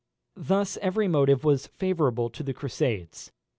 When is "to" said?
2.31-2.41